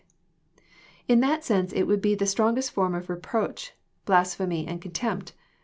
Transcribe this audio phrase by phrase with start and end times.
[1.07, 3.73] In that sense it would be the strongest form of reproach,
[4.05, 5.33] blasphemy, and contempt.